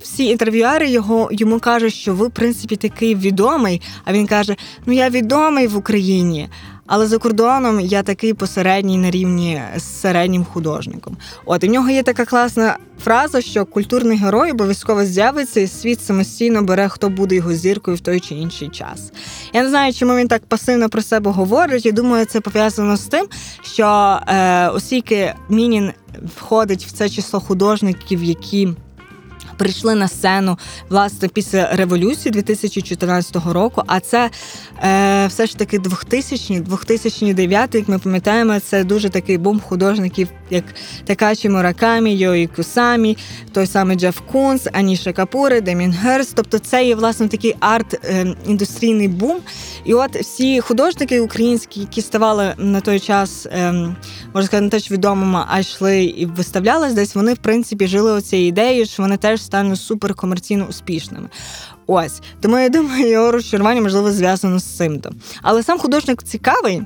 Всі 0.00 0.24
інтерв'юери 0.24 0.90
його 0.90 1.28
йому 1.32 1.60
кажуть, 1.60 1.94
що 1.94 2.14
ви, 2.14 2.26
в 2.26 2.30
принципі, 2.30 2.76
такий 2.76 3.14
відомий. 3.14 3.82
А 4.04 4.12
він 4.12 4.26
каже: 4.26 4.56
Ну 4.86 4.92
я 4.92 5.10
відомий 5.10 5.66
в 5.66 5.76
Україні, 5.76 6.48
але 6.86 7.06
за 7.06 7.18
кордоном 7.18 7.80
я 7.80 8.02
такий 8.02 8.34
посередній 8.34 8.98
на 8.98 9.10
рівні 9.10 9.62
з 9.76 9.82
середнім 9.82 10.44
художником. 10.44 11.16
От 11.44 11.64
і 11.64 11.68
в 11.68 11.70
нього 11.70 11.90
є 11.90 12.02
така 12.02 12.24
класна 12.24 12.76
фраза, 13.04 13.40
що 13.40 13.64
культурний 13.64 14.18
герой 14.18 14.50
обов'язково 14.50 15.04
з'явиться, 15.04 15.60
і 15.60 15.66
світ 15.66 16.02
самостійно 16.02 16.62
бере, 16.62 16.88
хто 16.88 17.08
буде 17.08 17.34
його 17.34 17.52
зіркою 17.52 17.96
в 17.96 18.00
той 18.00 18.20
чи 18.20 18.34
інший 18.34 18.68
час. 18.68 19.12
Я 19.52 19.62
не 19.62 19.68
знаю, 19.68 19.92
чому 19.92 20.16
він 20.16 20.28
так 20.28 20.46
пасивно 20.46 20.88
про 20.88 21.02
себе 21.02 21.30
говорить. 21.30 21.86
Я 21.86 21.92
думаю, 21.92 22.26
це 22.26 22.40
пов'язано 22.40 22.96
з 22.96 23.04
тим, 23.04 23.26
що 23.62 24.18
е, 24.28 24.68
оскільки 24.68 25.34
Мінін 25.48 25.92
входить 26.36 26.84
в 26.84 26.92
це 26.92 27.08
число 27.08 27.40
художників, 27.40 28.24
які 28.24 28.68
прийшли 29.58 29.94
на 29.94 30.08
сцену 30.08 30.58
власне 30.88 31.28
після 31.28 31.76
революції 31.76 32.32
2014 32.32 33.36
року. 33.52 33.82
А 33.86 34.00
це 34.00 34.30
е, 34.82 35.26
все 35.26 35.46
ж 35.46 35.58
таки 35.58 35.78
2000 35.78 36.60
2009 36.60 37.74
як 37.74 37.88
ми 37.88 37.98
пам'ятаємо, 37.98 38.60
це 38.60 38.84
дуже 38.84 39.08
такий 39.08 39.38
бум 39.38 39.60
художників, 39.60 40.28
як 40.50 40.64
Такачі 41.04 41.48
Муракамі, 41.48 42.14
Йої 42.14 42.46
Кусамі, 42.46 43.16
той 43.52 43.66
самий 43.66 43.96
Джеф 43.96 44.20
Кунс, 44.32 44.66
Аніша 44.72 45.12
Капури, 45.12 45.60
Демін 45.60 45.92
Герс. 45.92 46.32
Тобто 46.34 46.58
це 46.58 46.84
є 46.84 46.94
власне 46.94 47.28
такий 47.28 47.54
арт-індустрійний 47.60 49.04
е, 49.04 49.08
бум. 49.08 49.36
І 49.84 49.94
от 49.94 50.16
всі 50.16 50.60
художники 50.60 51.20
українські, 51.20 51.80
які 51.80 52.02
ставали 52.02 52.54
на 52.58 52.80
той 52.80 53.00
час, 53.00 53.46
ем, 53.50 53.96
можна 54.34 54.46
сказати, 54.46 54.64
не 54.64 54.70
теж 54.70 54.90
відомими, 54.90 55.44
а 55.48 55.58
йшли 55.58 56.04
і 56.04 56.26
виставлялись 56.26 56.92
десь, 56.92 57.14
вони 57.14 57.34
в 57.34 57.38
принципі 57.38 57.86
жили 57.86 58.12
оцією 58.12 58.48
ідеєю, 58.48 58.86
що 58.86 59.02
вони 59.02 59.16
теж 59.16 59.42
стануть 59.48 59.80
суперкомерційно 59.80 60.66
успішними. 60.66 61.28
Ось 61.86 62.20
тому 62.40 62.58
я 62.58 62.68
думаю, 62.68 63.08
його 63.08 63.32
розчарування 63.32 63.80
можливо 63.80 64.12
зв'язано 64.12 64.58
з 64.58 64.76
цим. 64.76 65.02
Але 65.42 65.62
сам 65.62 65.78
художник 65.78 66.22
цікавий 66.22 66.82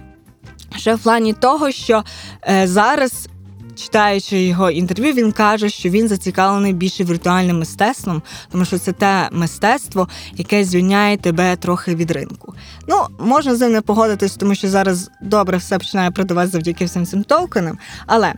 ще 0.77 0.94
в 0.94 0.98
плані 0.98 1.33
того, 1.33 1.70
що 1.70 2.05
е, 2.48 2.66
зараз. 2.66 3.29
Читаючи 3.76 4.42
його 4.42 4.70
інтерв'ю, 4.70 5.12
він 5.12 5.32
каже, 5.32 5.68
що 5.68 5.88
він 5.88 6.08
зацікавлений 6.08 6.72
більше 6.72 7.04
віртуальним 7.04 7.58
мистецтвом, 7.58 8.22
тому 8.50 8.64
що 8.64 8.78
це 8.78 8.92
те 8.92 9.28
мистецтво, 9.32 10.08
яке 10.37 10.64
звільняє 10.64 11.16
тебе 11.16 11.56
трохи 11.56 11.94
від 11.94 12.11
ринку. 12.11 12.54
Ну, 12.88 12.96
можна 13.18 13.54
з 13.54 13.61
ним 13.61 13.72
не 13.72 13.80
погодитись, 13.80 14.37
тому 14.37 14.54
що 14.54 14.68
зараз 14.68 15.11
добре 15.22 15.56
все 15.56 15.78
починає 15.78 16.11
продавати 16.11 16.50
завдяки 16.50 16.85
всім 16.85 17.06
цим 17.06 17.22
токенам. 17.24 17.78
Але 18.06 18.35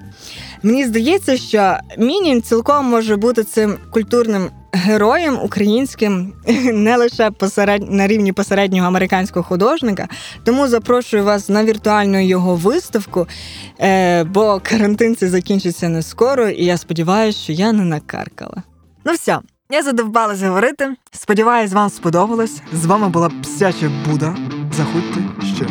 мені 0.63 0.87
здається, 0.87 1.37
що 1.37 1.77
Мінін 1.99 2.43
цілком 2.43 2.87
може 2.87 3.17
бути 3.17 3.45
цим 3.45 3.79
культурним 3.91 4.51
героєм 4.75 5.39
українським 5.43 6.33
не 6.73 6.97
лише 6.97 7.31
посеред... 7.31 7.93
на 7.93 8.07
рівні 8.07 8.33
посереднього 8.33 8.87
американського 8.87 9.43
художника. 9.43 10.09
Тому 10.45 10.69
запрошую 10.69 11.25
вас 11.25 11.49
на 11.49 11.65
віртуальну 11.65 12.25
його 12.25 12.57
виставку, 12.57 13.27
е, 13.81 14.25
бо 14.25 14.61
карантин 14.63 15.17
це 15.17 15.29
закінчиться 15.29 15.89
не 15.89 16.03
скоро, 16.03 16.49
і 16.49 16.65
я 16.65 16.77
сподіваюся, 16.77 17.39
що 17.39 17.53
я 17.53 17.73
не 17.73 17.85
накаркала. 17.85 18.63
Ну 19.05 19.13
все, 19.13 19.39
я 19.71 19.83
задовбалась 19.83 20.43
говорити. 20.43 20.97
Сподіваюсь, 21.11 21.73
вам 21.73 21.91
сподобалось. 21.91 22.63
З 22.73 22.87
вами 22.87 23.09
була 23.09 23.31
псяча 23.43 23.91
Буда. 24.07 24.37
Заходьте 24.77 25.21
ще. 25.57 25.67